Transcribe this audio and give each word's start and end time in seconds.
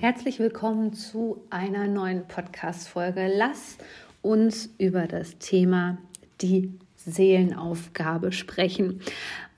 Herzlich 0.00 0.38
willkommen 0.38 0.94
zu 0.94 1.44
einer 1.50 1.86
neuen 1.86 2.26
Podcast-Folge. 2.26 3.30
Lass 3.36 3.76
uns 4.22 4.70
über 4.78 5.06
das 5.06 5.36
Thema 5.36 5.98
die 6.40 6.72
Seelenaufgabe 6.96 8.32
sprechen. 8.32 9.02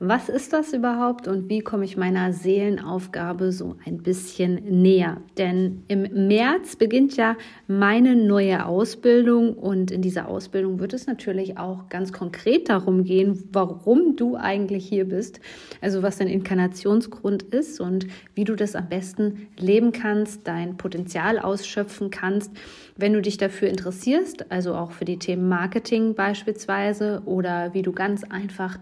Was 0.04 0.28
ist 0.28 0.52
das 0.52 0.72
überhaupt 0.72 1.28
und 1.28 1.48
wie 1.48 1.60
komme 1.60 1.84
ich 1.84 1.96
meiner 1.96 2.32
Seelenaufgabe 2.32 3.52
so 3.52 3.76
ein 3.86 3.98
bisschen 3.98 4.82
näher? 4.82 5.18
Denn 5.38 5.84
im 5.86 6.26
März 6.26 6.74
beginnt 6.74 7.16
ja 7.16 7.36
meine 7.68 8.16
neue 8.16 8.66
Ausbildung 8.66 9.54
und 9.54 9.92
in 9.92 10.02
dieser 10.02 10.26
Ausbildung 10.26 10.80
wird 10.80 10.92
es 10.92 11.06
natürlich 11.06 11.56
auch 11.56 11.88
ganz 11.88 12.12
konkret 12.12 12.68
darum 12.68 13.04
gehen, 13.04 13.44
warum 13.52 14.16
du 14.16 14.34
eigentlich 14.34 14.88
hier 14.88 15.04
bist, 15.04 15.38
also 15.80 16.02
was 16.02 16.18
dein 16.18 16.26
Inkarnationsgrund 16.26 17.44
ist 17.44 17.80
und 17.80 18.08
wie 18.34 18.42
du 18.42 18.56
das 18.56 18.74
am 18.74 18.88
besten 18.88 19.46
leben 19.56 19.92
kannst, 19.92 20.48
dein 20.48 20.76
Potenzial 20.78 21.38
ausschöpfen 21.38 22.10
kannst. 22.10 22.50
Wenn 22.96 23.12
du 23.12 23.22
dich 23.22 23.36
dafür 23.36 23.68
interessierst, 23.68 24.50
also 24.50 24.74
auch 24.74 24.90
für 24.90 25.04
die 25.04 25.20
Themen 25.20 25.48
Marketing 25.48 26.16
beispielsweise 26.16 27.22
oder 27.24 27.72
wie 27.72 27.82
du 27.82 27.92
ganz 27.92 28.24
einfach 28.24 28.80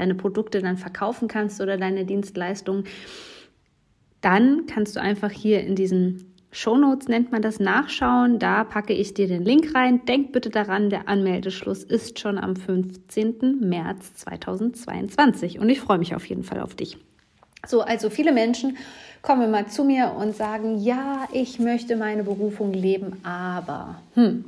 deine 0.00 0.14
Produkte 0.14 0.60
dann 0.60 0.76
verkaufen 0.76 1.28
kannst 1.28 1.60
oder 1.60 1.76
deine 1.76 2.04
Dienstleistungen, 2.04 2.84
dann 4.20 4.66
kannst 4.66 4.96
du 4.96 5.00
einfach 5.00 5.30
hier 5.30 5.60
in 5.60 5.76
diesen 5.76 6.30
Shownotes 6.52 7.06
nennt 7.06 7.30
man 7.30 7.42
das 7.42 7.60
nachschauen. 7.60 8.40
Da 8.40 8.64
packe 8.64 8.92
ich 8.92 9.14
dir 9.14 9.28
den 9.28 9.44
Link 9.44 9.72
rein. 9.74 10.04
Denk 10.04 10.32
bitte 10.32 10.50
daran, 10.50 10.90
der 10.90 11.08
Anmeldeschluss 11.08 11.84
ist 11.84 12.18
schon 12.18 12.38
am 12.38 12.56
15. 12.56 13.60
März 13.60 14.14
2022 14.16 15.60
und 15.60 15.68
ich 15.68 15.80
freue 15.80 15.98
mich 15.98 16.14
auf 16.16 16.26
jeden 16.26 16.42
Fall 16.42 16.60
auf 16.60 16.74
dich. 16.74 16.98
So, 17.66 17.82
also 17.82 18.10
viele 18.10 18.32
Menschen 18.32 18.78
kommen 19.22 19.42
immer 19.42 19.68
zu 19.68 19.84
mir 19.84 20.14
und 20.18 20.34
sagen, 20.34 20.78
ja, 20.80 21.28
ich 21.32 21.60
möchte 21.60 21.94
meine 21.94 22.24
Berufung 22.24 22.72
leben, 22.72 23.20
aber 23.22 24.00
hm, 24.14 24.46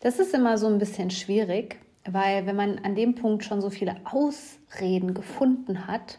das 0.00 0.18
ist 0.18 0.34
immer 0.34 0.58
so 0.58 0.66
ein 0.66 0.78
bisschen 0.78 1.10
schwierig, 1.10 1.76
weil 2.10 2.46
wenn 2.46 2.56
man 2.56 2.78
an 2.78 2.94
dem 2.94 3.14
Punkt 3.14 3.44
schon 3.44 3.60
so 3.60 3.70
viele 3.70 3.96
Ausreden 4.04 5.14
gefunden 5.14 5.86
hat, 5.86 6.18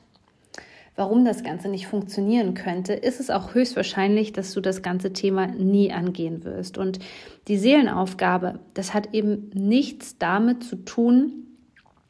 warum 0.95 1.23
das 1.23 1.43
Ganze 1.43 1.69
nicht 1.69 1.87
funktionieren 1.87 2.53
könnte, 2.55 2.93
ist 2.93 3.19
es 3.19 3.29
auch 3.29 3.53
höchstwahrscheinlich, 3.53 4.33
dass 4.33 4.53
du 4.53 4.61
das 4.61 4.81
ganze 4.81 5.13
Thema 5.13 5.47
nie 5.47 5.93
angehen 5.93 6.43
wirst. 6.43 6.77
Und 6.77 6.99
die 7.47 7.57
Seelenaufgabe, 7.57 8.59
das 8.73 8.93
hat 8.93 9.13
eben 9.13 9.49
nichts 9.53 10.17
damit 10.17 10.63
zu 10.63 10.75
tun, 10.77 11.47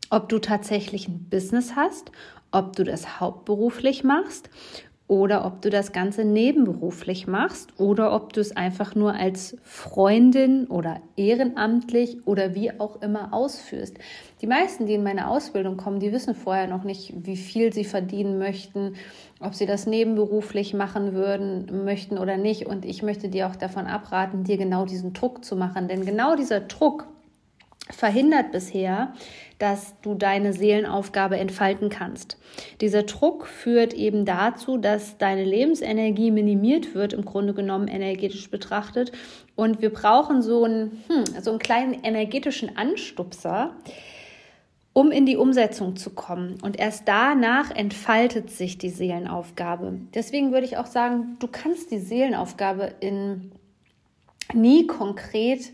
ob 0.10 0.30
du 0.30 0.40
tatsächlich 0.40 1.08
ein 1.08 1.28
Business 1.30 1.76
hast, 1.76 2.12
ob 2.52 2.76
du 2.78 2.86
das 2.86 3.20
hauptberuflich 3.20 4.06
machst 4.06 4.50
oder 5.08 5.46
ob 5.46 5.62
du 5.62 5.70
das 5.70 5.94
Ganze 5.94 6.26
nebenberuflich 6.26 7.28
machst 7.28 7.80
oder 7.80 8.14
ob 8.14 8.34
du 8.34 8.42
es 8.42 8.58
einfach 8.58 8.94
nur 8.94 9.14
als 9.14 9.56
Freundin 9.64 10.68
oder 10.68 11.00
ehrenamtlich 11.16 12.28
oder 12.28 12.56
wie 12.56 12.78
auch 12.78 13.02
immer 13.02 13.34
ausführst. 13.34 13.98
Die 14.42 14.48
meisten, 14.48 14.86
die 14.86 14.96
in 14.96 15.04
meine 15.04 15.30
Ausbildung 15.30 15.78
kommen, 15.78 16.02
die 16.02 16.12
wissen 16.12 16.36
vorher 16.36 16.68
noch 16.68 16.84
nicht, 16.84 17.14
wie 17.26 17.38
viel 17.38 17.72
sie 17.72 17.86
verdienen 17.86 18.38
möchten, 18.38 18.96
ob 19.40 19.56
sie 19.56 19.66
das 19.66 19.88
nebenberuflich 19.88 20.74
machen 20.74 21.14
würden, 21.14 21.86
möchten 21.86 22.18
oder 22.18 22.36
nicht. 22.36 22.66
Und 22.66 22.84
ich 22.84 23.02
möchte 23.02 23.30
dir 23.30 23.48
auch 23.48 23.56
davon 23.56 23.88
abraten, 23.88 24.44
dir 24.44 24.58
genau 24.58 24.86
diesen 24.86 25.14
Druck 25.14 25.46
zu 25.46 25.56
machen. 25.56 25.88
Denn 25.88 26.06
genau 26.06 26.36
dieser 26.36 26.60
Druck, 26.60 27.08
verhindert 27.92 28.52
bisher, 28.52 29.14
dass 29.60 29.96
du 30.02 30.14
deine 30.14 30.54
Seelenaufgabe 30.54 31.38
entfalten 31.38 31.90
kannst. 31.90 32.38
Dieser 32.82 33.04
Druck 33.04 33.48
führt 33.48 33.94
eben 33.94 34.26
dazu, 34.26 34.78
dass 34.78 35.18
deine 35.18 35.44
Lebensenergie 35.44 36.32
minimiert 36.32 36.94
wird, 36.94 37.14
im 37.14 37.26
Grunde 37.26 37.54
genommen 37.54 37.88
energetisch 37.88 38.52
betrachtet. 38.52 39.12
Und 39.56 39.82
wir 39.82 39.92
brauchen 39.92 40.42
so 40.42 40.64
einen, 40.64 41.04
hm, 41.08 41.42
so 41.42 41.52
einen 41.52 41.60
kleinen 41.60 41.94
energetischen 42.04 42.78
Anstupser, 42.78 43.76
um 44.94 45.12
in 45.12 45.26
die 45.26 45.38
Umsetzung 45.38 45.96
zu 45.96 46.12
kommen. 46.12 46.58
Und 46.62 46.80
erst 46.80 47.08
danach 47.08 47.72
entfaltet 47.72 48.52
sich 48.52 48.78
die 48.78 48.90
Seelenaufgabe. 48.90 50.00
Deswegen 50.14 50.52
würde 50.52 50.66
ich 50.66 50.78
auch 50.78 50.88
sagen, 50.88 51.38
du 51.40 51.48
kannst 51.48 51.92
die 51.92 52.00
Seelenaufgabe 52.00 52.94
in 53.00 53.52
nie 54.54 54.88
konkret 54.88 55.72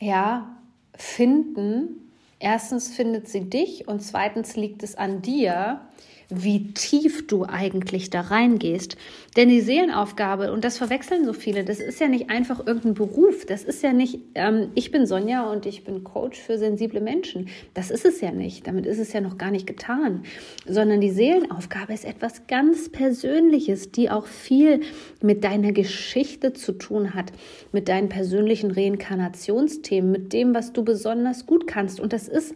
ja, 0.00 0.56
finden. 1.00 2.12
Erstens 2.38 2.88
findet 2.88 3.28
sie 3.28 3.48
dich 3.48 3.88
und 3.88 4.00
zweitens 4.00 4.56
liegt 4.56 4.82
es 4.82 4.94
an 4.94 5.22
dir, 5.22 5.80
wie 6.30 6.72
tief 6.72 7.26
du 7.26 7.44
eigentlich 7.44 8.08
da 8.08 8.20
reingehst. 8.22 8.96
Denn 9.36 9.48
die 9.48 9.60
Seelenaufgabe, 9.60 10.52
und 10.52 10.64
das 10.64 10.78
verwechseln 10.78 11.24
so 11.24 11.32
viele, 11.32 11.64
das 11.64 11.80
ist 11.80 12.00
ja 12.00 12.08
nicht 12.08 12.30
einfach 12.30 12.66
irgendein 12.66 12.94
Beruf. 12.94 13.46
Das 13.46 13.64
ist 13.64 13.82
ja 13.82 13.92
nicht, 13.92 14.20
ähm, 14.34 14.70
ich 14.74 14.90
bin 14.90 15.06
Sonja 15.06 15.50
und 15.50 15.66
ich 15.66 15.84
bin 15.84 16.04
Coach 16.04 16.38
für 16.38 16.58
sensible 16.58 17.00
Menschen. 17.00 17.48
Das 17.74 17.90
ist 17.90 18.04
es 18.04 18.20
ja 18.20 18.32
nicht. 18.32 18.66
Damit 18.66 18.86
ist 18.86 18.98
es 18.98 19.12
ja 19.12 19.20
noch 19.20 19.38
gar 19.38 19.50
nicht 19.50 19.66
getan. 19.66 20.22
Sondern 20.66 21.00
die 21.00 21.10
Seelenaufgabe 21.10 21.92
ist 21.92 22.04
etwas 22.04 22.46
ganz 22.46 22.88
Persönliches, 22.88 23.92
die 23.92 24.10
auch 24.10 24.26
viel 24.26 24.80
mit 25.20 25.44
deiner 25.44 25.72
Geschichte 25.72 26.52
zu 26.52 26.72
tun 26.72 27.14
hat, 27.14 27.32
mit 27.72 27.88
deinen 27.88 28.08
persönlichen 28.08 28.70
Reinkarnationsthemen, 28.70 30.10
mit 30.10 30.32
dem, 30.32 30.54
was 30.54 30.72
du 30.72 30.84
besonders 30.84 31.46
gut 31.46 31.66
kannst. 31.66 32.00
Und 32.00 32.12
das 32.12 32.28
ist 32.28 32.54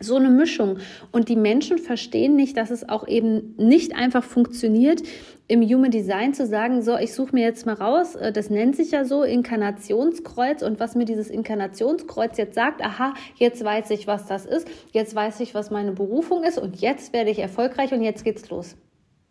so 0.00 0.16
eine 0.16 0.30
Mischung. 0.30 0.78
Und 1.12 1.28
die 1.28 1.36
Menschen 1.36 1.78
verstehen 1.78 2.36
nicht, 2.36 2.56
dass 2.56 2.70
es 2.70 2.88
auch 2.88 3.06
eben 3.06 3.54
nicht 3.56 3.94
einfach 3.94 4.24
funktioniert, 4.24 5.02
im 5.46 5.62
Human 5.62 5.90
Design 5.90 6.32
zu 6.32 6.46
sagen, 6.46 6.80
so, 6.80 6.96
ich 6.96 7.12
suche 7.12 7.34
mir 7.34 7.42
jetzt 7.42 7.66
mal 7.66 7.74
raus, 7.74 8.14
äh, 8.14 8.32
das 8.32 8.48
nennt 8.48 8.76
sich 8.76 8.92
ja 8.92 9.04
so 9.04 9.22
Inkarnationskreuz 9.22 10.62
und 10.62 10.80
was 10.80 10.94
mir 10.94 11.04
dieses 11.04 11.28
Inkarnationskreuz 11.28 12.38
jetzt 12.38 12.54
sagt, 12.54 12.82
aha, 12.82 13.12
jetzt 13.36 13.62
weiß 13.62 13.90
ich, 13.90 14.06
was 14.06 14.26
das 14.26 14.46
ist, 14.46 14.66
jetzt 14.92 15.14
weiß 15.14 15.40
ich, 15.40 15.54
was 15.54 15.70
meine 15.70 15.92
Berufung 15.92 16.44
ist 16.44 16.58
und 16.58 16.80
jetzt 16.80 17.12
werde 17.12 17.30
ich 17.30 17.40
erfolgreich 17.40 17.92
und 17.92 18.02
jetzt 18.02 18.24
geht's 18.24 18.48
los. 18.48 18.76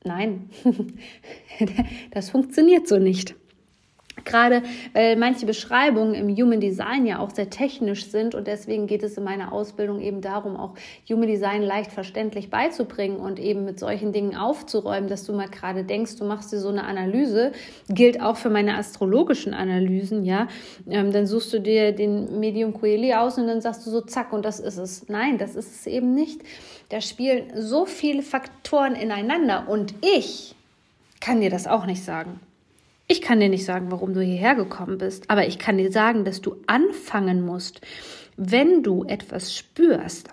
Nein, 0.03 0.49
das 2.11 2.29
funktioniert 2.29 2.87
so 2.87 2.99
nicht. 2.99 3.35
Gerade 4.25 4.61
weil 4.93 5.15
manche 5.15 5.45
Beschreibungen 5.45 6.13
im 6.13 6.29
Human 6.35 6.59
Design 6.59 7.05
ja 7.05 7.19
auch 7.19 7.31
sehr 7.31 7.49
technisch 7.49 8.05
sind 8.05 8.35
und 8.35 8.47
deswegen 8.47 8.85
geht 8.85 9.01
es 9.03 9.17
in 9.17 9.23
meiner 9.23 9.51
Ausbildung 9.51 10.01
eben 10.01 10.21
darum, 10.21 10.55
auch 10.55 10.75
Human 11.09 11.27
Design 11.27 11.63
leicht 11.63 11.91
verständlich 11.91 12.49
beizubringen 12.49 13.17
und 13.17 13.39
eben 13.39 13.65
mit 13.65 13.79
solchen 13.79 14.13
Dingen 14.13 14.35
aufzuräumen, 14.35 15.09
dass 15.09 15.25
du 15.25 15.33
mal 15.33 15.47
gerade 15.47 15.83
denkst, 15.83 16.17
du 16.17 16.25
machst 16.25 16.51
dir 16.51 16.59
so 16.59 16.69
eine 16.69 16.83
Analyse, 16.83 17.51
gilt 17.89 18.21
auch 18.21 18.37
für 18.37 18.49
meine 18.49 18.77
astrologischen 18.77 19.53
Analysen, 19.53 20.23
ja. 20.23 20.47
Ähm, 20.89 21.11
dann 21.11 21.25
suchst 21.25 21.51
du 21.53 21.59
dir 21.59 21.91
den 21.91 22.39
Medium 22.39 22.73
Coeli 22.73 23.13
aus 23.15 23.37
und 23.37 23.47
dann 23.47 23.61
sagst 23.61 23.85
du 23.85 23.89
so, 23.89 24.01
zack, 24.01 24.31
und 24.31 24.45
das 24.45 24.59
ist 24.59 24.77
es. 24.77 25.09
Nein, 25.09 25.37
das 25.37 25.55
ist 25.55 25.79
es 25.79 25.87
eben 25.87 26.13
nicht. 26.13 26.41
Da 26.89 27.01
spielen 27.01 27.51
so 27.55 27.85
viele 27.85 28.21
Faktoren 28.21 28.95
ineinander 28.95 29.67
und 29.67 29.95
ich 30.01 30.55
kann 31.19 31.41
dir 31.41 31.49
das 31.49 31.67
auch 31.67 31.85
nicht 31.85 32.03
sagen. 32.03 32.39
Ich 33.07 33.21
kann 33.21 33.39
dir 33.39 33.49
nicht 33.49 33.65
sagen, 33.65 33.91
warum 33.91 34.13
du 34.13 34.21
hierher 34.21 34.55
gekommen 34.55 34.97
bist, 34.97 35.29
aber 35.29 35.45
ich 35.45 35.59
kann 35.59 35.77
dir 35.77 35.91
sagen, 35.91 36.23
dass 36.23 36.41
du 36.41 36.55
anfangen 36.67 37.45
musst, 37.45 37.81
wenn 38.37 38.81
du 38.81 39.03
etwas 39.03 39.55
spürst, 39.55 40.29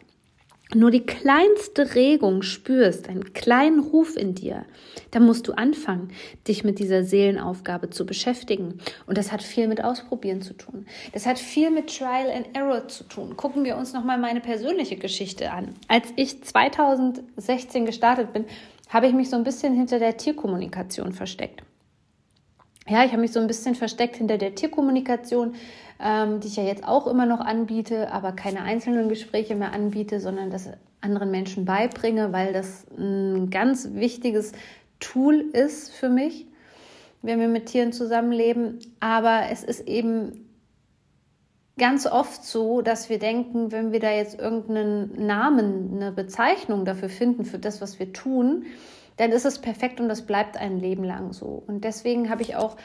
nur 0.72 0.92
die 0.92 1.04
kleinste 1.04 1.96
Regung 1.96 2.42
spürst, 2.42 3.08
einen 3.08 3.32
kleinen 3.32 3.80
Ruf 3.80 4.16
in 4.16 4.36
dir, 4.36 4.64
dann 5.10 5.26
musst 5.26 5.48
du 5.48 5.52
anfangen, 5.52 6.12
dich 6.46 6.62
mit 6.62 6.78
dieser 6.78 7.02
Seelenaufgabe 7.02 7.90
zu 7.90 8.06
beschäftigen. 8.06 8.78
Und 9.06 9.18
das 9.18 9.32
hat 9.32 9.42
viel 9.42 9.66
mit 9.66 9.82
Ausprobieren 9.82 10.42
zu 10.42 10.54
tun. 10.54 10.86
Das 11.12 11.26
hat 11.26 11.40
viel 11.40 11.72
mit 11.72 11.96
Trial 11.96 12.30
and 12.30 12.56
Error 12.56 12.86
zu 12.86 13.02
tun. 13.02 13.36
Gucken 13.36 13.64
wir 13.64 13.76
uns 13.76 13.92
nochmal 13.92 14.18
meine 14.18 14.40
persönliche 14.40 14.96
Geschichte 14.96 15.50
an. 15.50 15.74
Als 15.88 16.12
ich 16.14 16.44
2016 16.44 17.84
gestartet 17.84 18.32
bin, 18.32 18.44
habe 18.88 19.08
ich 19.08 19.12
mich 19.12 19.28
so 19.28 19.36
ein 19.36 19.44
bisschen 19.44 19.74
hinter 19.74 19.98
der 19.98 20.16
Tierkommunikation 20.16 21.12
versteckt 21.12 21.64
ja, 22.90 23.04
ich 23.04 23.12
habe 23.12 23.20
mich 23.20 23.32
so 23.32 23.40
ein 23.40 23.46
bisschen 23.46 23.74
versteckt 23.76 24.16
hinter 24.16 24.36
der 24.36 24.54
Tierkommunikation, 24.54 25.54
ähm, 26.00 26.40
die 26.40 26.48
ich 26.48 26.56
ja 26.56 26.64
jetzt 26.64 26.84
auch 26.86 27.06
immer 27.06 27.24
noch 27.24 27.40
anbiete, 27.40 28.12
aber 28.12 28.32
keine 28.32 28.62
einzelnen 28.62 29.08
Gespräche 29.08 29.54
mehr 29.54 29.72
anbiete, 29.72 30.18
sondern 30.20 30.50
das 30.50 30.68
anderen 31.00 31.30
Menschen 31.30 31.64
beibringe, 31.64 32.32
weil 32.32 32.52
das 32.52 32.86
ein 32.98 33.50
ganz 33.50 33.90
wichtiges 33.92 34.52
Tool 34.98 35.40
ist 35.52 35.92
für 35.92 36.08
mich. 36.08 36.46
wenn 37.22 37.38
wir 37.38 37.48
mit 37.48 37.66
Tieren 37.66 37.92
zusammenleben. 37.92 38.78
Aber 38.98 39.42
es 39.50 39.62
ist 39.62 39.86
eben 39.86 40.48
ganz 41.78 42.06
oft 42.06 42.44
so, 42.44 42.80
dass 42.80 43.10
wir 43.10 43.18
denken, 43.18 43.72
wenn 43.72 43.92
wir 43.92 44.00
da 44.00 44.10
jetzt 44.10 44.38
irgendeinen 44.38 45.26
Namen, 45.26 45.92
eine 45.94 46.12
Bezeichnung 46.12 46.84
dafür 46.84 47.10
finden, 47.10 47.44
für 47.44 47.58
das, 47.58 47.80
was 47.80 47.98
wir 47.98 48.14
tun, 48.14 48.64
dann 49.20 49.32
ist 49.32 49.44
es 49.44 49.58
perfekt 49.58 50.00
und 50.00 50.08
das 50.08 50.22
bleibt 50.22 50.56
ein 50.56 50.80
Leben 50.80 51.04
lang 51.04 51.34
so. 51.34 51.62
Und 51.66 51.84
deswegen 51.84 52.30
habe 52.30 52.40
ich 52.40 52.56
auch 52.56 52.78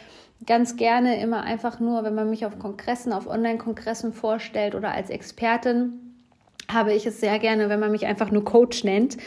ganz 0.46 0.76
gerne 0.76 1.22
immer 1.22 1.44
einfach 1.44 1.80
nur, 1.80 2.04
wenn 2.04 2.14
man 2.14 2.30
mich 2.30 2.46
auf 2.46 2.60
Kongressen, 2.60 3.14
auf 3.14 3.26
Online-Kongressen 3.26 4.12
vorstellt 4.12 4.76
oder 4.76 4.92
als 4.92 5.10
Expertin, 5.10 6.15
habe 6.68 6.94
ich 6.94 7.06
es 7.06 7.20
sehr 7.20 7.38
gerne, 7.40 7.70
wenn 7.70 7.80
man 7.80 7.92
mich 7.92 8.06
einfach 8.06 8.32
nur 8.32 8.44
Coach 8.44 8.84
nennt, 8.84 9.18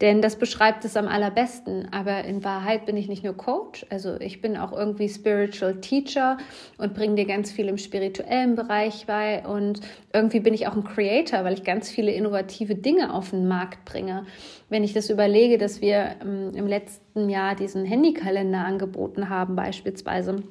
denn 0.00 0.22
das 0.22 0.36
beschreibt 0.36 0.84
es 0.84 0.96
am 0.96 1.06
allerbesten. 1.06 1.88
Aber 1.92 2.24
in 2.24 2.44
Wahrheit 2.44 2.86
bin 2.86 2.96
ich 2.96 3.08
nicht 3.08 3.24
nur 3.24 3.36
Coach, 3.36 3.84
also 3.90 4.18
ich 4.20 4.40
bin 4.40 4.56
auch 4.56 4.72
irgendwie 4.72 5.08
Spiritual 5.08 5.80
Teacher 5.80 6.38
und 6.78 6.94
bringe 6.94 7.16
dir 7.16 7.26
ganz 7.26 7.52
viel 7.52 7.68
im 7.68 7.78
spirituellen 7.78 8.54
Bereich 8.54 9.06
bei 9.06 9.46
und 9.46 9.80
irgendwie 10.12 10.40
bin 10.40 10.54
ich 10.54 10.66
auch 10.66 10.74
ein 10.74 10.84
Creator, 10.84 11.44
weil 11.44 11.54
ich 11.54 11.64
ganz 11.64 11.90
viele 11.90 12.12
innovative 12.12 12.74
Dinge 12.74 13.12
auf 13.12 13.30
den 13.30 13.46
Markt 13.48 13.84
bringe. 13.84 14.24
Wenn 14.68 14.84
ich 14.84 14.92
das 14.92 15.10
überlege, 15.10 15.58
dass 15.58 15.80
wir 15.80 16.16
ähm, 16.22 16.52
im 16.54 16.66
letzten 16.66 17.28
Jahr 17.28 17.54
diesen 17.54 17.84
Handykalender 17.84 18.64
angeboten 18.64 19.28
haben, 19.28 19.56
beispielsweise 19.56 20.42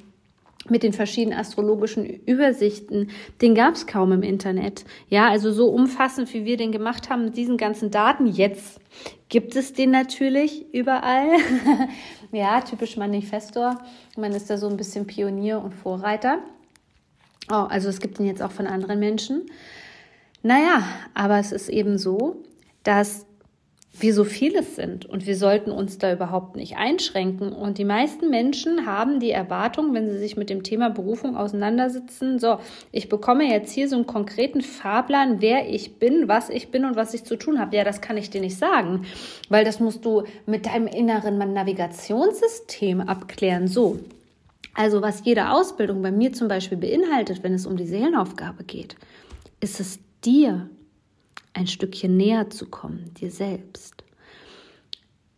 mit 0.70 0.82
den 0.82 0.92
verschiedenen 0.92 1.38
astrologischen 1.38 2.04
Übersichten, 2.04 3.10
den 3.42 3.54
gab 3.54 3.74
es 3.74 3.86
kaum 3.86 4.12
im 4.12 4.22
Internet. 4.22 4.84
Ja, 5.08 5.28
also 5.28 5.52
so 5.52 5.68
umfassend, 5.68 6.32
wie 6.34 6.44
wir 6.44 6.56
den 6.56 6.72
gemacht 6.72 7.10
haben 7.10 7.24
mit 7.24 7.36
diesen 7.36 7.56
ganzen 7.56 7.90
Daten. 7.90 8.26
Jetzt 8.26 8.80
gibt 9.28 9.56
es 9.56 9.72
den 9.72 9.90
natürlich 9.90 10.72
überall. 10.72 11.28
ja, 12.32 12.60
typisch 12.60 12.96
Manifestor. 12.96 13.78
Man 14.16 14.32
ist 14.32 14.50
da 14.50 14.56
so 14.56 14.68
ein 14.68 14.76
bisschen 14.76 15.06
Pionier 15.06 15.62
und 15.62 15.74
Vorreiter. 15.74 16.38
Oh, 17.50 17.66
also 17.68 17.88
es 17.88 18.00
gibt 18.00 18.20
ihn 18.20 18.26
jetzt 18.26 18.42
auch 18.42 18.52
von 18.52 18.66
anderen 18.66 18.98
Menschen. 18.98 19.46
Naja, 20.42 20.82
aber 21.14 21.38
es 21.38 21.52
ist 21.52 21.68
eben 21.68 21.98
so, 21.98 22.42
dass 22.82 23.26
wir 24.00 24.14
so 24.14 24.24
vieles 24.24 24.76
sind 24.76 25.06
und 25.06 25.26
wir 25.26 25.36
sollten 25.36 25.70
uns 25.70 25.98
da 25.98 26.12
überhaupt 26.12 26.56
nicht 26.56 26.76
einschränken. 26.76 27.52
Und 27.52 27.78
die 27.78 27.84
meisten 27.84 28.30
Menschen 28.30 28.86
haben 28.86 29.20
die 29.20 29.30
Erwartung, 29.30 29.94
wenn 29.94 30.10
sie 30.10 30.18
sich 30.18 30.36
mit 30.36 30.50
dem 30.50 30.62
Thema 30.62 30.90
Berufung 30.90 31.36
auseinandersetzen, 31.36 32.38
so, 32.38 32.58
ich 32.92 33.08
bekomme 33.08 33.44
jetzt 33.44 33.72
hier 33.72 33.88
so 33.88 33.96
einen 33.96 34.06
konkreten 34.06 34.60
Fahrplan, 34.60 35.40
wer 35.40 35.68
ich 35.68 35.98
bin, 35.98 36.28
was 36.28 36.50
ich 36.50 36.70
bin 36.70 36.84
und 36.84 36.96
was 36.96 37.14
ich 37.14 37.24
zu 37.24 37.36
tun 37.36 37.58
habe. 37.58 37.76
Ja, 37.76 37.84
das 37.84 38.00
kann 38.00 38.16
ich 38.16 38.30
dir 38.30 38.40
nicht 38.40 38.56
sagen, 38.56 39.06
weil 39.48 39.64
das 39.64 39.80
musst 39.80 40.04
du 40.04 40.24
mit 40.46 40.66
deinem 40.66 40.86
inneren 40.86 41.38
Navigationssystem 41.38 43.00
abklären. 43.00 43.68
So. 43.68 43.98
Also 44.74 45.02
was 45.02 45.24
jede 45.24 45.50
Ausbildung 45.50 46.02
bei 46.02 46.12
mir 46.12 46.32
zum 46.32 46.46
Beispiel 46.46 46.78
beinhaltet, 46.78 47.42
wenn 47.42 47.54
es 47.54 47.66
um 47.66 47.76
die 47.76 47.86
Seelenaufgabe 47.86 48.64
geht, 48.64 48.96
ist 49.60 49.80
es 49.80 49.98
dir 50.24 50.70
ein 51.58 51.66
Stückchen 51.66 52.16
näher 52.16 52.50
zu 52.50 52.66
kommen, 52.66 53.12
dir 53.20 53.30
selbst. 53.30 54.04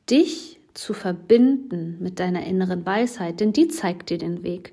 Dich 0.09 0.61
zu 0.75 0.93
verbinden 0.93 1.97
mit 2.01 2.21
deiner 2.21 2.45
inneren 2.47 2.85
Weisheit, 2.85 3.41
denn 3.41 3.53
die 3.53 3.69
zeigt 3.69 4.11
dir 4.11 4.19
den 4.19 4.43
Weg. 4.43 4.73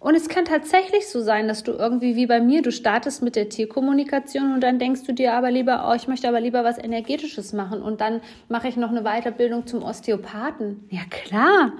Und 0.00 0.14
es 0.14 0.28
kann 0.28 0.44
tatsächlich 0.44 1.08
so 1.08 1.20
sein, 1.20 1.48
dass 1.48 1.64
du 1.64 1.72
irgendwie 1.72 2.14
wie 2.16 2.26
bei 2.26 2.40
mir, 2.40 2.62
du 2.62 2.70
startest 2.70 3.22
mit 3.22 3.36
der 3.36 3.48
Tierkommunikation 3.48 4.54
und 4.54 4.60
dann 4.62 4.78
denkst 4.78 5.02
du 5.04 5.12
dir 5.12 5.34
aber 5.34 5.50
lieber, 5.50 5.88
oh, 5.90 5.94
ich 5.94 6.06
möchte 6.06 6.28
aber 6.28 6.40
lieber 6.40 6.64
was 6.64 6.78
Energetisches 6.78 7.52
machen 7.52 7.82
und 7.82 8.00
dann 8.00 8.20
mache 8.48 8.68
ich 8.68 8.76
noch 8.76 8.90
eine 8.90 9.02
Weiterbildung 9.02 9.66
zum 9.66 9.82
Osteopathen. 9.82 10.88
Ja 10.90 11.02
klar, 11.10 11.72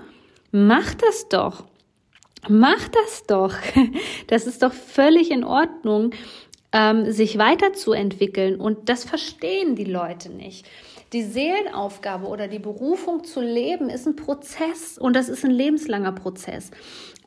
mach 0.50 0.94
das 0.94 1.28
doch. 1.28 1.64
Mach 2.48 2.88
das 2.88 3.24
doch. 3.26 3.54
Das 4.26 4.46
ist 4.46 4.62
doch 4.62 4.72
völlig 4.72 5.30
in 5.30 5.44
Ordnung 5.44 6.10
ähm, 6.72 7.10
sich 7.10 7.38
weiterzuentwickeln. 7.38 8.56
Und 8.60 8.88
das 8.88 9.04
verstehen 9.04 9.74
die 9.76 9.84
Leute 9.84 10.30
nicht. 10.30 10.66
Die 11.12 11.22
Seelenaufgabe 11.22 12.26
oder 12.26 12.48
die 12.48 12.58
Berufung 12.58 13.24
zu 13.24 13.40
leben 13.40 13.88
ist 13.88 14.06
ein 14.06 14.16
Prozess 14.16 14.98
und 14.98 15.16
das 15.16 15.30
ist 15.30 15.44
ein 15.44 15.50
lebenslanger 15.50 16.12
Prozess. 16.12 16.70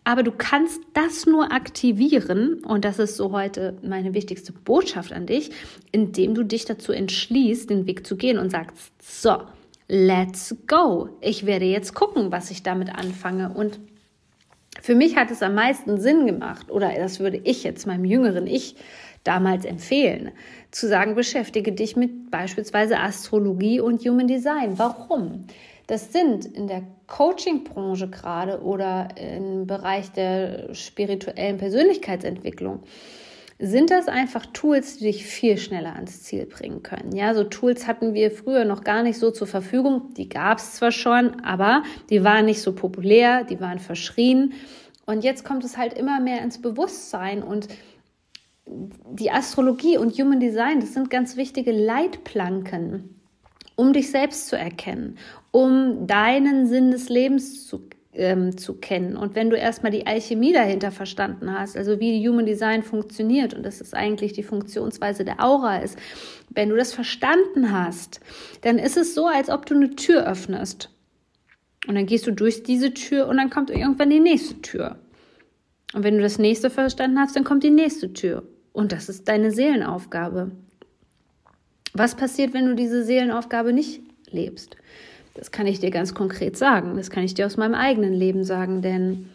Aber 0.04 0.24
du 0.24 0.32
kannst 0.32 0.82
das 0.94 1.26
nur 1.26 1.52
aktivieren, 1.52 2.64
und 2.64 2.86
das 2.86 2.98
ist 2.98 3.18
so 3.18 3.32
heute 3.32 3.78
meine 3.84 4.14
wichtigste 4.16 4.52
Botschaft 4.52 5.14
an 5.14 5.28
dich, 5.28 5.52
indem 5.92 6.34
du 6.34 6.44
dich 6.44 6.66
dazu 6.66 6.92
entschließt, 6.92 7.70
den 7.70 7.86
Weg 7.86 8.06
zu 8.06 8.18
gehen 8.18 8.40
und 8.40 8.50
sagst, 8.50 8.92
so, 9.00 9.44
let's 9.88 10.56
go. 10.68 11.10
Ich 11.22 11.46
werde 11.46 11.66
jetzt 11.66 11.94
gucken, 11.94 12.32
was 12.32 12.50
ich 12.50 12.64
damit 12.64 12.96
anfange. 12.96 13.54
Und 13.54 13.80
für 14.80 14.96
mich 14.96 15.18
hat 15.18 15.32
es 15.32 15.42
am 15.42 15.56
meisten 15.56 16.00
Sinn 16.00 16.26
gemacht, 16.26 16.72
oder 16.72 16.94
das 16.96 17.20
würde 17.20 17.42
ich 17.44 17.64
jetzt 17.64 17.86
meinem 17.86 18.06
jüngeren 18.06 18.48
Ich 18.48 18.76
damals 19.24 19.66
empfehlen, 19.66 20.32
zu 20.72 20.88
sagen, 20.88 21.16
beschäftige 21.16 21.74
dich 21.74 21.96
mit 21.96 22.32
beispielsweise 22.32 22.98
Astrologie 23.00 23.80
und 23.80 24.02
Human 24.06 24.28
Design. 24.28 24.80
Warum? 24.80 25.46
Das 25.88 26.14
sind 26.14 26.46
in 26.46 26.68
der 26.68 26.84
Coaching-Branche 27.08 28.10
gerade 28.10 28.62
oder 28.62 29.10
im 29.18 29.68
Bereich 29.68 30.12
der 30.12 30.74
spirituellen 30.74 31.58
Persönlichkeitsentwicklung 31.58 32.84
sind 33.62 33.92
das 33.92 34.08
einfach 34.08 34.48
Tools, 34.48 34.98
die 34.98 35.06
dich 35.06 35.26
viel 35.26 35.58
schneller 35.58 35.96
ans 35.96 36.24
Ziel 36.24 36.48
bringen 36.48 36.82
können. 36.82 37.16
Ja, 37.16 37.36
so 37.36 37.44
Tools 37.44 37.86
hatten 37.86 38.16
wir 38.16 38.32
früher 38.32 38.66
noch 38.66 38.84
gar 38.84 39.04
nicht 39.04 39.20
so 39.20 39.30
zur 39.30 39.46
Verfügung. 39.46 40.14
Die 40.16 40.30
gab 40.30 40.58
es 40.58 40.74
zwar 40.74 40.92
schon, 40.92 41.40
aber 41.42 41.84
die 42.10 42.24
waren 42.24 42.46
nicht 42.46 42.62
so 42.62 42.74
populär, 42.74 43.44
die 43.44 43.60
waren 43.60 43.78
verschrien. 43.78 44.54
Und 45.06 45.24
jetzt 45.24 45.46
kommt 45.46 45.64
es 45.64 45.78
halt 45.78 45.94
immer 45.94 46.20
mehr 46.20 46.42
ins 46.42 46.60
Bewusstsein 46.60 47.44
und 47.44 47.68
die 48.66 49.32
Astrologie 49.32 49.98
und 49.98 50.18
Human 50.18 50.40
Design, 50.40 50.80
das 50.80 50.94
sind 50.94 51.10
ganz 51.10 51.38
wichtige 51.38 51.72
Leitplanken, 51.72 53.22
um 53.76 53.94
dich 53.94 54.10
selbst 54.10 54.48
zu 54.48 54.58
erkennen, 54.58 55.18
um 55.52 56.08
deinen 56.08 56.68
Sinn 56.68 56.92
des 56.92 57.10
Lebens 57.10 57.68
zu, 57.68 57.82
ähm, 58.14 58.58
zu 58.58 58.76
kennen. 58.76 59.16
Und 59.16 59.36
wenn 59.36 59.50
du 59.50 59.56
erstmal 59.56 59.92
die 59.92 60.06
Alchemie 60.06 60.54
dahinter 60.54 60.92
verstanden 60.92 61.58
hast, 61.58 61.78
also 61.78 62.00
wie 62.00 62.28
Human 62.28 62.46
Design 62.46 62.84
funktioniert 62.84 63.54
und 63.54 63.64
dass 63.64 63.82
es 63.82 63.94
eigentlich 63.94 64.34
die 64.34 64.44
Funktionsweise 64.44 65.24
der 65.24 65.44
Aura 65.44 65.78
ist, 65.78 65.98
wenn 66.50 66.70
du 66.70 66.76
das 66.76 66.94
verstanden 66.94 67.72
hast, 67.72 68.20
dann 68.62 68.78
ist 68.78 68.98
es 68.98 69.16
so, 69.16 69.28
als 69.28 69.50
ob 69.50 69.66
du 69.66 69.76
eine 69.76 69.96
Tür 69.96 70.28
öffnest. 70.28 70.90
Und 71.88 71.96
dann 71.96 72.06
gehst 72.06 72.28
du 72.28 72.32
durch 72.32 72.64
diese 72.64 72.94
Tür 72.94 73.28
und 73.28 73.38
dann 73.38 73.50
kommt 73.50 73.70
irgendwann 73.70 74.10
die 74.10 74.20
nächste 74.20 74.62
Tür. 74.62 75.00
Und 75.94 76.04
wenn 76.04 76.18
du 76.18 76.22
das 76.22 76.38
nächste 76.38 76.70
verstanden 76.70 77.20
hast, 77.20 77.36
dann 77.36 77.44
kommt 77.44 77.64
die 77.64 77.70
nächste 77.70 78.14
Tür. 78.14 78.44
Und 78.72 78.92
das 78.92 79.10
ist 79.10 79.28
deine 79.28 79.52
Seelenaufgabe. 79.52 80.52
Was 81.94 82.16
passiert, 82.16 82.54
wenn 82.54 82.68
du 82.68 82.76
diese 82.76 83.04
Seelenaufgabe 83.04 83.74
nicht 83.74 84.02
lebst? 84.30 84.78
Das 85.34 85.52
kann 85.52 85.68
ich 85.68 85.80
dir 85.80 85.92
ganz 85.92 86.14
konkret 86.14 86.58
sagen. 86.58 86.96
Das 86.96 87.10
kann 87.10 87.24
ich 87.24 87.34
dir 87.34 87.46
aus 87.46 87.58
meinem 87.58 87.76
eigenen 87.76 88.14
Leben 88.14 88.44
sagen, 88.44 88.82
denn 88.82 89.30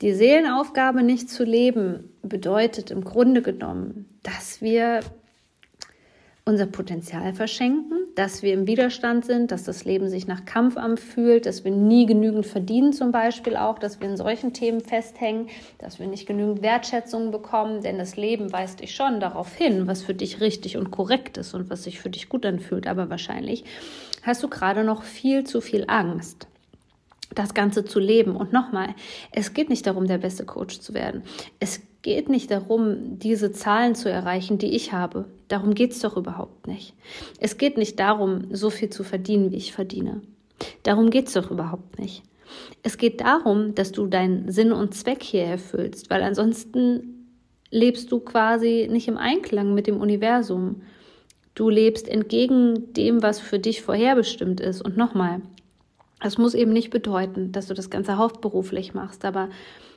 die 0.00 0.14
Seelenaufgabe 0.14 1.02
nicht 1.02 1.30
zu 1.30 1.44
leben 1.44 2.12
bedeutet 2.22 2.90
im 2.90 3.04
Grunde 3.04 3.42
genommen, 3.42 4.08
dass 4.22 4.60
wir 4.60 5.00
unser 6.44 6.66
Potenzial 6.66 7.34
verschenken, 7.34 7.98
dass 8.16 8.42
wir 8.42 8.52
im 8.52 8.66
Widerstand 8.66 9.24
sind, 9.24 9.52
dass 9.52 9.62
das 9.62 9.84
Leben 9.84 10.08
sich 10.08 10.26
nach 10.26 10.44
Kampf 10.44 10.76
anfühlt, 10.76 11.46
dass 11.46 11.62
wir 11.62 11.70
nie 11.70 12.04
genügend 12.04 12.46
verdienen 12.46 12.92
zum 12.92 13.12
Beispiel 13.12 13.56
auch, 13.56 13.78
dass 13.78 14.00
wir 14.00 14.08
in 14.08 14.16
solchen 14.16 14.52
Themen 14.52 14.80
festhängen, 14.80 15.46
dass 15.78 16.00
wir 16.00 16.08
nicht 16.08 16.26
genügend 16.26 16.62
Wertschätzung 16.62 17.30
bekommen, 17.30 17.82
denn 17.82 17.96
das 17.96 18.16
Leben 18.16 18.52
weist 18.52 18.80
dich 18.80 18.92
schon 18.92 19.20
darauf 19.20 19.54
hin, 19.54 19.86
was 19.86 20.02
für 20.02 20.14
dich 20.14 20.40
richtig 20.40 20.76
und 20.76 20.90
korrekt 20.90 21.38
ist 21.38 21.54
und 21.54 21.70
was 21.70 21.84
sich 21.84 22.00
für 22.00 22.10
dich 22.10 22.28
gut 22.28 22.44
anfühlt, 22.44 22.88
aber 22.88 23.08
wahrscheinlich 23.08 23.64
hast 24.22 24.42
du 24.42 24.48
gerade 24.48 24.84
noch 24.84 25.02
viel 25.02 25.44
zu 25.44 25.60
viel 25.60 25.84
Angst 25.88 26.46
das 27.34 27.54
Ganze 27.54 27.84
zu 27.84 27.98
leben. 27.98 28.36
Und 28.36 28.52
nochmal, 28.52 28.94
es 29.30 29.54
geht 29.54 29.70
nicht 29.70 29.86
darum, 29.86 30.06
der 30.06 30.18
beste 30.18 30.44
Coach 30.44 30.80
zu 30.80 30.94
werden. 30.94 31.22
Es 31.60 31.80
geht 32.02 32.28
nicht 32.28 32.50
darum, 32.50 33.18
diese 33.18 33.52
Zahlen 33.52 33.94
zu 33.94 34.10
erreichen, 34.10 34.58
die 34.58 34.74
ich 34.74 34.92
habe. 34.92 35.26
Darum 35.48 35.74
geht 35.74 35.92
es 35.92 36.00
doch 36.00 36.16
überhaupt 36.16 36.66
nicht. 36.66 36.94
Es 37.38 37.58
geht 37.58 37.76
nicht 37.76 37.98
darum, 38.00 38.54
so 38.54 38.70
viel 38.70 38.90
zu 38.90 39.04
verdienen, 39.04 39.52
wie 39.52 39.56
ich 39.56 39.72
verdiene. 39.72 40.20
Darum 40.82 41.10
geht 41.10 41.28
es 41.28 41.34
doch 41.34 41.50
überhaupt 41.50 41.98
nicht. 41.98 42.22
Es 42.82 42.98
geht 42.98 43.20
darum, 43.20 43.74
dass 43.74 43.92
du 43.92 44.06
deinen 44.06 44.50
Sinn 44.50 44.72
und 44.72 44.94
Zweck 44.94 45.22
hier 45.22 45.44
erfüllst, 45.44 46.10
weil 46.10 46.22
ansonsten 46.22 47.28
lebst 47.70 48.12
du 48.12 48.20
quasi 48.20 48.88
nicht 48.90 49.08
im 49.08 49.16
Einklang 49.16 49.72
mit 49.72 49.86
dem 49.86 49.98
Universum. 49.98 50.82
Du 51.54 51.68
lebst 51.68 52.08
entgegen 52.08 52.92
dem, 52.94 53.22
was 53.22 53.40
für 53.40 53.58
dich 53.58 53.82
vorherbestimmt 53.82 54.60
ist. 54.60 54.82
Und 54.82 54.96
nochmal, 54.96 55.42
das 56.20 56.38
muss 56.38 56.54
eben 56.54 56.72
nicht 56.72 56.90
bedeuten, 56.90 57.52
dass 57.52 57.66
du 57.66 57.74
das 57.74 57.90
Ganze 57.90 58.16
hauptberuflich 58.16 58.94
machst, 58.94 59.24
aber 59.24 59.48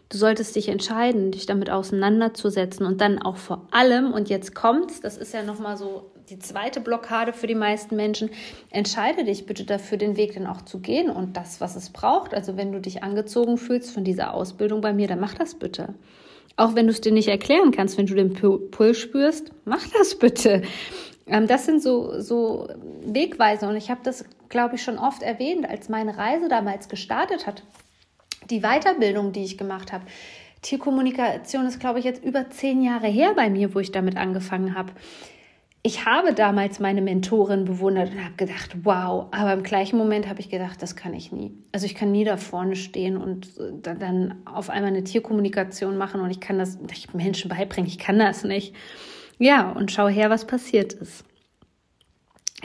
Du 0.09 0.19
solltest 0.19 0.55
dich 0.55 0.69
entscheiden, 0.69 1.31
dich 1.31 1.47
damit 1.47 1.71
auseinanderzusetzen 1.71 2.85
und 2.85 3.01
dann 3.01 3.19
auch 3.19 3.37
vor 3.37 3.67
allem, 3.71 4.13
und 4.13 4.29
jetzt 4.29 4.53
kommt's, 4.53 5.01
das 5.01 5.17
ist 5.17 5.33
ja 5.33 5.41
nochmal 5.41 5.77
so 5.77 6.11
die 6.29 6.37
zweite 6.37 6.79
Blockade 6.79 7.33
für 7.33 7.47
die 7.47 7.55
meisten 7.55 7.95
Menschen. 7.95 8.29
Entscheide 8.69 9.23
dich 9.23 9.47
bitte 9.47 9.63
dafür, 9.63 9.97
den 9.97 10.15
Weg 10.15 10.35
dann 10.35 10.45
auch 10.45 10.61
zu 10.61 10.79
gehen 10.79 11.09
und 11.09 11.37
das, 11.37 11.59
was 11.59 11.75
es 11.75 11.89
braucht. 11.89 12.35
Also 12.35 12.55
wenn 12.55 12.71
du 12.71 12.79
dich 12.79 13.01
angezogen 13.01 13.57
fühlst 13.57 13.91
von 13.91 14.03
dieser 14.03 14.33
Ausbildung 14.33 14.81
bei 14.81 14.93
mir, 14.93 15.07
dann 15.07 15.19
mach 15.19 15.33
das 15.33 15.55
bitte. 15.55 15.95
Auch 16.55 16.75
wenn 16.75 16.85
du 16.85 16.93
es 16.93 17.01
dir 17.01 17.11
nicht 17.11 17.27
erklären 17.27 17.71
kannst, 17.71 17.97
wenn 17.97 18.05
du 18.05 18.15
den 18.15 18.33
Pull 18.33 18.93
spürst, 18.93 19.51
mach 19.65 19.85
das 19.97 20.15
bitte. 20.15 20.61
Ähm, 21.27 21.47
das 21.47 21.65
sind 21.65 21.81
so, 21.81 22.19
so 22.21 22.67
Wegweise 23.05 23.67
und 23.67 23.75
ich 23.75 23.89
habe 23.89 24.01
das, 24.03 24.25
glaube 24.49 24.75
ich, 24.75 24.83
schon 24.83 24.97
oft 24.97 25.23
erwähnt, 25.23 25.67
als 25.67 25.89
meine 25.89 26.17
Reise 26.17 26.47
damals 26.47 26.87
gestartet 26.87 27.47
hat. 27.47 27.63
Die 28.49 28.61
Weiterbildung, 28.61 29.31
die 29.31 29.43
ich 29.43 29.57
gemacht 29.57 29.91
habe. 29.91 30.05
Tierkommunikation 30.61 31.65
ist, 31.65 31.79
glaube 31.79 31.99
ich, 31.99 32.05
jetzt 32.05 32.23
über 32.23 32.49
zehn 32.49 32.81
Jahre 32.81 33.07
her 33.07 33.33
bei 33.35 33.49
mir, 33.49 33.75
wo 33.75 33.79
ich 33.79 33.91
damit 33.91 34.17
angefangen 34.17 34.75
habe. 34.75 34.93
Ich 35.83 36.05
habe 36.05 36.33
damals 36.33 36.79
meine 36.79 37.03
Mentorin 37.03 37.65
bewundert 37.65 38.09
und 38.09 38.23
habe 38.23 38.33
gedacht, 38.35 38.75
wow, 38.81 39.27
aber 39.29 39.53
im 39.53 39.61
gleichen 39.61 39.99
Moment 39.99 40.27
habe 40.27 40.39
ich 40.39 40.49
gedacht, 40.49 40.81
das 40.81 40.95
kann 40.95 41.13
ich 41.13 41.31
nie. 41.31 41.53
Also 41.71 41.85
ich 41.85 41.93
kann 41.93 42.11
nie 42.11 42.23
da 42.23 42.37
vorne 42.37 42.75
stehen 42.75 43.17
und 43.17 43.45
äh, 43.59 43.71
dann 43.95 44.41
auf 44.45 44.71
einmal 44.71 44.89
eine 44.89 45.03
Tierkommunikation 45.03 45.95
machen 45.95 46.21
und 46.21 46.31
ich 46.31 46.39
kann 46.39 46.57
das 46.57 46.79
Menschen 47.13 47.49
beibringen, 47.49 47.87
ich 47.87 47.99
kann 47.99 48.17
das 48.17 48.43
nicht. 48.43 48.73
Ja, 49.37 49.71
und 49.71 49.91
schau 49.91 50.07
her, 50.07 50.29
was 50.29 50.45
passiert 50.45 50.93
ist. 50.93 51.25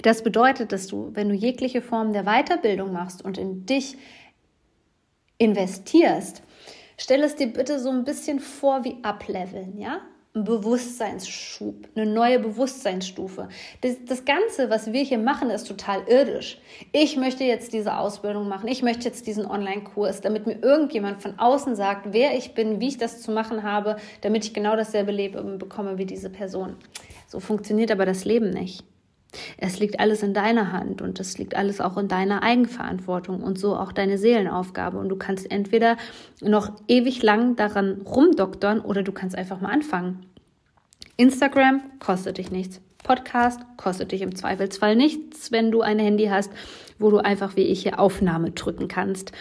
Das 0.02 0.22
bedeutet, 0.22 0.72
dass 0.72 0.86
du, 0.86 1.10
wenn 1.14 1.28
du 1.28 1.34
jegliche 1.34 1.82
Form 1.82 2.12
der 2.12 2.24
Weiterbildung 2.24 2.92
machst 2.92 3.22
und 3.22 3.38
in 3.38 3.66
dich 3.66 3.96
investierst, 5.38 6.42
stell 6.96 7.22
es 7.22 7.36
dir 7.36 7.48
bitte 7.48 7.78
so 7.80 7.90
ein 7.90 8.04
bisschen 8.04 8.40
vor 8.40 8.84
wie 8.84 8.96
ableveln, 9.02 9.78
ja? 9.78 10.00
Ein 10.32 10.44
Bewusstseinsschub, 10.44 11.88
eine 11.96 12.06
neue 12.06 12.38
Bewusstseinsstufe. 12.38 13.48
Das, 13.80 13.96
das, 14.06 14.24
Ganze, 14.24 14.70
was 14.70 14.92
wir 14.92 15.02
hier 15.02 15.18
machen, 15.18 15.50
ist 15.50 15.66
total 15.66 16.04
irdisch. 16.06 16.60
Ich 16.92 17.16
möchte 17.16 17.42
jetzt 17.42 17.72
diese 17.72 17.96
Ausbildung 17.96 18.48
machen, 18.48 18.68
ich 18.68 18.82
möchte 18.82 19.08
jetzt 19.08 19.26
diesen 19.26 19.44
Online-Kurs, 19.44 20.20
damit 20.20 20.46
mir 20.46 20.62
irgendjemand 20.62 21.20
von 21.20 21.36
außen 21.36 21.74
sagt, 21.74 22.12
wer 22.12 22.36
ich 22.36 22.54
bin, 22.54 22.78
wie 22.78 22.88
ich 22.88 22.96
das 22.96 23.22
zu 23.22 23.32
machen 23.32 23.64
habe, 23.64 23.96
damit 24.20 24.44
ich 24.44 24.54
genau 24.54 24.76
dasselbe 24.76 25.10
Leben 25.10 25.58
bekomme 25.58 25.98
wie 25.98 26.06
diese 26.06 26.30
Person. 26.30 26.76
So 27.26 27.40
funktioniert 27.40 27.90
aber 27.90 28.06
das 28.06 28.24
Leben 28.24 28.50
nicht. 28.50 28.84
Es 29.58 29.78
liegt 29.78 30.00
alles 30.00 30.22
in 30.22 30.34
deiner 30.34 30.72
Hand 30.72 31.02
und 31.02 31.20
es 31.20 31.38
liegt 31.38 31.56
alles 31.56 31.80
auch 31.80 31.96
in 31.96 32.08
deiner 32.08 32.42
Eigenverantwortung 32.42 33.42
und 33.42 33.58
so 33.58 33.76
auch 33.76 33.92
deine 33.92 34.18
Seelenaufgabe. 34.18 34.98
Und 34.98 35.08
du 35.08 35.16
kannst 35.16 35.50
entweder 35.50 35.96
noch 36.40 36.72
ewig 36.88 37.22
lang 37.22 37.56
daran 37.56 38.02
rumdoktern 38.02 38.80
oder 38.80 39.02
du 39.02 39.12
kannst 39.12 39.36
einfach 39.36 39.60
mal 39.60 39.70
anfangen. 39.70 40.26
Instagram 41.16 41.82
kostet 41.98 42.38
dich 42.38 42.50
nichts. 42.50 42.80
Podcast 43.02 43.60
kostet 43.76 44.12
dich 44.12 44.22
im 44.22 44.34
Zweifelsfall 44.34 44.94
nichts, 44.96 45.52
wenn 45.52 45.70
du 45.70 45.80
ein 45.80 45.98
Handy 45.98 46.26
hast, 46.26 46.52
wo 46.98 47.10
du 47.10 47.18
einfach 47.18 47.56
wie 47.56 47.62
ich 47.62 47.82
hier 47.82 47.98
Aufnahme 47.98 48.50
drücken 48.50 48.88
kannst. 48.88 49.32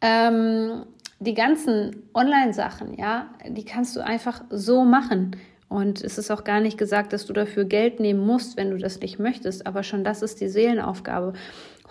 Ähm, 0.00 0.84
die 1.18 1.34
ganzen 1.34 2.04
Online-Sachen, 2.14 2.94
ja, 2.94 3.30
die 3.48 3.64
kannst 3.64 3.96
du 3.96 4.04
einfach 4.04 4.42
so 4.50 4.84
machen. 4.84 5.36
Und 5.68 6.02
es 6.02 6.16
ist 6.16 6.30
auch 6.30 6.44
gar 6.44 6.60
nicht 6.60 6.78
gesagt, 6.78 7.12
dass 7.12 7.26
du 7.26 7.32
dafür 7.32 7.64
Geld 7.64 7.98
nehmen 7.98 8.24
musst, 8.24 8.56
wenn 8.56 8.70
du 8.70 8.78
das 8.78 9.00
nicht 9.00 9.18
möchtest. 9.18 9.66
Aber 9.66 9.82
schon 9.82 10.04
das 10.04 10.22
ist 10.22 10.40
die 10.40 10.48
Seelenaufgabe. 10.48 11.32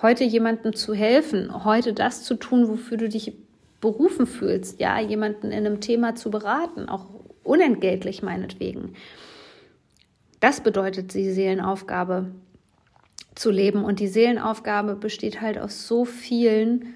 Heute 0.02 0.24
jemandem 0.24 0.74
zu 0.76 0.94
helfen, 0.94 1.66
heute 1.66 1.94
das 1.94 2.24
zu 2.24 2.36
tun, 2.36 2.68
wofür 2.70 2.98
du 2.98 3.10
dich 3.10 3.34
berufen 3.82 4.28
fühlst. 4.28 4.80
Ja, 4.80 5.00
jemanden 5.00 5.48
in 5.48 5.66
einem 5.66 5.82
Thema 5.82 6.16
zu 6.16 6.32
beraten, 6.32 6.88
auch 6.88 7.08
unentgeltlich 7.44 8.24
meinetwegen. 8.24 8.94
Das 10.40 10.62
bedeutet 10.62 11.14
die 11.14 11.32
Seelenaufgabe 11.32 12.32
zu 13.36 13.52
leben. 13.52 13.84
Und 13.84 14.00
die 14.00 14.08
Seelenaufgabe 14.08 14.96
besteht 14.96 15.42
halt 15.42 15.58
aus 15.58 15.88
so 15.88 16.06
vielen 16.06 16.96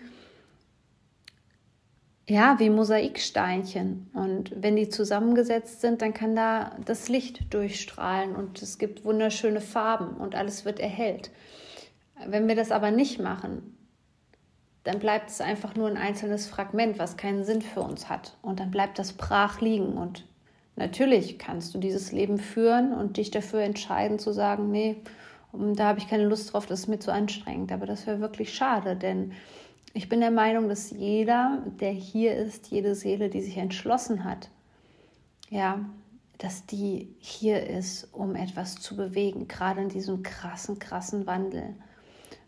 ja, 2.30 2.60
wie 2.60 2.70
Mosaiksteinchen. 2.70 4.10
Und 4.14 4.54
wenn 4.56 4.76
die 4.76 4.90
zusammengesetzt 4.90 5.82
sind, 5.82 6.02
dann 6.02 6.14
kann 6.14 6.36
da 6.36 6.76
das 6.86 7.10
Licht 7.10 7.54
durchstrahlen 7.54 8.36
und 8.36 8.62
es 8.62 8.78
gibt 8.78 9.04
wunderschöne 9.04 9.62
Farben 9.62 10.18
und 10.18 10.36
alles 10.36 10.66
wird 10.66 10.80
erhellt. 10.80 11.32
Wenn 12.28 12.48
wir 12.48 12.56
das 12.56 12.72
aber 12.72 12.92
nicht 12.92 13.20
machen, 13.20 13.76
dann 14.84 15.00
bleibt 15.00 15.30
es 15.30 15.42
einfach 15.42 15.76
nur 15.76 15.88
ein 15.88 15.98
einzelnes 15.98 16.48
Fragment, 16.48 17.00
was 17.00 17.18
keinen 17.18 17.44
Sinn 17.44 17.62
für 17.62 17.82
uns 17.82 18.10
hat. 18.10 18.38
Und 18.42 18.60
dann 18.60 18.72
bleibt 18.72 19.00
das 19.00 19.14
brach 19.14 19.62
liegen. 19.62 19.94
Und 19.94 20.26
natürlich 20.76 21.38
kannst 21.38 21.74
du 21.74 21.80
dieses 21.80 22.12
Leben 22.12 22.38
führen 22.38 22.94
und 22.94 23.18
dich 23.18 23.32
dafür 23.32 23.62
entscheiden 23.62 24.20
zu 24.20 24.32
sagen, 24.32 24.72
nee, 24.72 24.98
da 25.54 25.86
habe 25.86 26.00
ich 26.00 26.08
keine 26.08 26.26
Lust 26.26 26.54
drauf, 26.54 26.66
das 26.66 26.82
ist 26.82 26.88
mir 26.88 27.00
zu 27.00 27.12
anstrengend. 27.12 27.72
Aber 27.72 27.86
das 27.86 28.08
wäre 28.08 28.20
wirklich 28.20 28.54
schade, 28.54 28.96
denn 28.96 29.34
ich 29.94 30.10
bin 30.10 30.20
der 30.20 30.32
Meinung, 30.32 30.70
dass 30.70 30.92
jeder, 30.92 31.64
der 31.80 31.92
hier 31.92 32.36
ist, 32.36 32.68
jede 32.68 32.96
Seele, 32.96 33.30
die 33.30 33.42
sich 33.42 33.58
entschlossen 33.58 34.24
hat, 34.24 34.50
ja, 35.50 35.80
dass 36.38 36.66
die 36.66 37.14
hier 37.20 37.68
ist, 37.68 38.08
um 38.14 38.36
etwas 38.36 38.76
zu 38.76 38.96
bewegen, 38.96 39.48
gerade 39.48 39.82
in 39.82 39.90
diesem 39.90 40.24
krassen, 40.24 40.80
krassen 40.80 41.28
Wandel. 41.28 41.76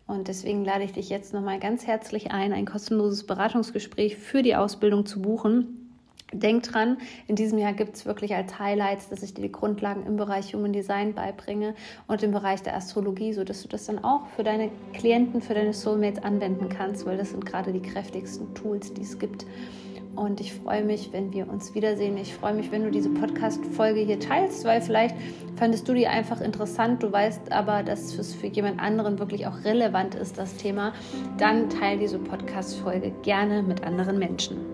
Und 0.07 0.27
deswegen 0.27 0.65
lade 0.65 0.83
ich 0.83 0.93
dich 0.93 1.09
jetzt 1.09 1.33
nochmal 1.33 1.59
ganz 1.59 1.87
herzlich 1.87 2.31
ein, 2.31 2.53
ein 2.53 2.65
kostenloses 2.65 3.25
Beratungsgespräch 3.25 4.17
für 4.17 4.43
die 4.43 4.55
Ausbildung 4.55 5.05
zu 5.05 5.21
buchen. 5.21 5.80
Denk 6.33 6.63
dran, 6.63 6.97
in 7.27 7.35
diesem 7.35 7.57
Jahr 7.57 7.73
gibt 7.73 7.95
es 7.95 8.05
wirklich 8.05 8.33
als 8.33 8.57
Highlights, 8.57 9.09
dass 9.09 9.21
ich 9.21 9.33
dir 9.33 9.41
die 9.41 9.51
Grundlagen 9.51 10.05
im 10.05 10.15
Bereich 10.15 10.53
Human 10.53 10.71
Design 10.71 11.13
beibringe 11.13 11.75
und 12.07 12.23
im 12.23 12.31
Bereich 12.31 12.63
der 12.63 12.75
Astrologie, 12.75 13.33
sodass 13.33 13.61
du 13.63 13.67
das 13.67 13.85
dann 13.85 14.03
auch 14.03 14.27
für 14.35 14.43
deine 14.43 14.69
Klienten, 14.93 15.41
für 15.41 15.53
deine 15.53 15.73
Soulmates 15.73 16.23
anwenden 16.23 16.69
kannst, 16.69 17.05
weil 17.05 17.17
das 17.17 17.31
sind 17.31 17.45
gerade 17.45 17.73
die 17.73 17.81
kräftigsten 17.81 18.53
Tools, 18.55 18.93
die 18.93 19.01
es 19.01 19.19
gibt. 19.19 19.45
Und 20.15 20.41
ich 20.41 20.53
freue 20.53 20.83
mich, 20.83 21.13
wenn 21.13 21.33
wir 21.33 21.49
uns 21.49 21.73
wiedersehen. 21.73 22.17
Ich 22.17 22.33
freue 22.33 22.53
mich, 22.53 22.71
wenn 22.71 22.83
du 22.83 22.91
diese 22.91 23.09
Podcast-Folge 23.09 24.01
hier 24.01 24.19
teilst, 24.19 24.65
weil 24.65 24.81
vielleicht 24.81 25.15
fandest 25.55 25.87
du 25.87 25.93
die 25.93 26.07
einfach 26.07 26.41
interessant. 26.41 27.01
Du 27.01 27.11
weißt 27.11 27.51
aber, 27.51 27.83
dass 27.83 28.17
es 28.17 28.33
für 28.35 28.47
jemand 28.47 28.79
anderen 28.79 29.19
wirklich 29.19 29.47
auch 29.47 29.63
relevant 29.63 30.15
ist, 30.15 30.37
das 30.37 30.55
Thema. 30.57 30.93
Dann 31.37 31.69
teile 31.69 31.99
diese 31.99 32.19
Podcast-Folge 32.19 33.11
gerne 33.23 33.63
mit 33.63 33.83
anderen 33.83 34.19
Menschen. 34.19 34.70